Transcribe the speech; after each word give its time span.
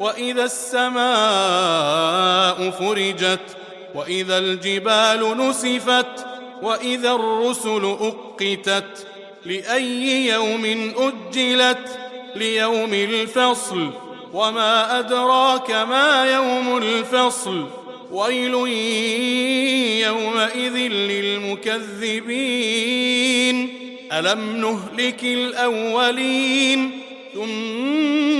وإذا 0.00 0.44
السماء 0.44 1.00
فرجت 2.70 3.56
وإذا 3.94 4.38
الجبال 4.38 5.36
نسفت 5.38 6.26
وإذا 6.62 7.12
الرسل 7.12 7.96
أقتت 8.00 9.06
لأي 9.46 10.26
يوم 10.26 10.92
أجلت؟ 10.96 11.98
ليوم 12.36 12.94
الفصل 12.94 13.90
وما 14.32 14.98
أدراك 14.98 15.70
ما 15.70 16.24
يوم 16.24 16.76
الفصل؟ 16.76 17.66
ويل 18.12 18.54
يومئذ 20.06 20.76
للمكذبين 21.92 22.48
ألم 24.12 24.56
نهلك 24.56 25.24
الأولين؟ 25.24 27.00
ثم 27.34 28.39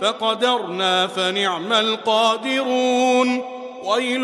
فقدرنا 0.00 1.06
فنعم 1.06 1.72
القادرون. 1.72 3.44
ويل 3.82 4.22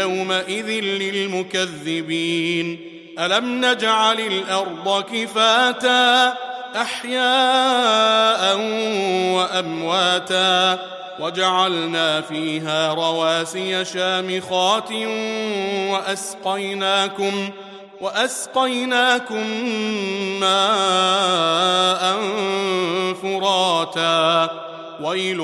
يومئذ 0.00 0.68
للمكذبين. 0.84 2.80
ألم 3.18 3.64
نجعل 3.64 4.20
الأرض 4.20 5.04
كفاتا 5.12 6.34
أحياء 6.76 8.58
وأمواتا 9.34 10.78
وجعلنا 11.20 12.20
فيها 12.20 12.94
رواسي 12.94 13.84
شامخات 13.84 14.92
وأسقيناكم 15.90 17.50
وأسقيناكم 18.04 19.46
ماء 20.40 22.02
فراتا. 23.22 24.50
ويل 25.02 25.40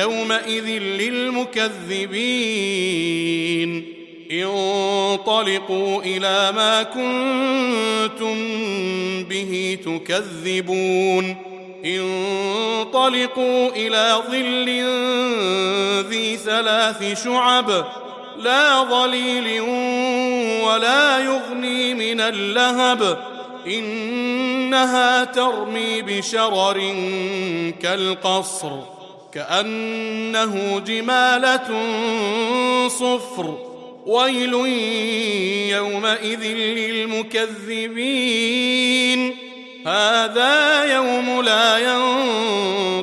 يومئذ 0.00 0.68
للمكذبين. 0.82 3.70
انطلقوا 4.32 6.02
إلى 6.02 6.52
ما 6.56 6.82
كنتم 6.82 8.36
به 9.24 9.78
تكذبون. 9.84 11.36
انطلقوا 11.84 13.70
إلى 13.76 14.22
ظل 14.30 14.68
ذي 16.10 16.36
ثلاث 16.36 17.24
شعب. 17.24 17.86
لا 18.38 18.82
ظليل 18.82 19.60
ولا 20.64 21.18
يغني 21.18 21.94
من 21.94 22.20
اللهب 22.20 23.18
إنها 23.66 25.24
ترمي 25.24 26.02
بشرر 26.02 26.94
كالقصر 27.82 28.70
كأنه 29.32 30.82
جمالة 30.86 31.68
صفر. 32.88 33.58
ويل 34.06 34.54
يومئذ 35.70 36.44
للمكذبين 37.36 39.36
هذا 39.86 40.84
يوم 40.94 41.42
لا 41.42 41.78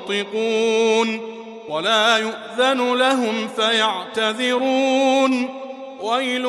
ينطقون 0.06 1.22
ولا 1.70 2.18
يؤذن 2.18 2.94
لهم 2.94 3.50
فيعتذرون. 3.56 5.59
ويل 6.02 6.46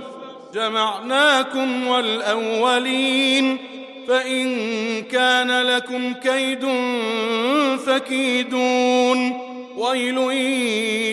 جمعناكم 0.53 1.87
والأولين. 1.87 3.57
فإن 4.07 5.01
كان 5.01 5.61
لكم 5.61 6.13
كيد 6.13 6.67
فكيدون. 7.85 9.37
ويل 9.77 10.17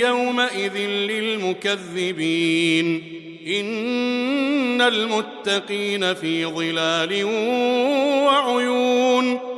يومئذ 0.08 0.76
للمكذبين. 0.88 2.86
إن 3.46 4.82
المتقين 4.82 6.14
في 6.14 6.46
ظلال 6.46 7.24
وعيون. 8.24 9.57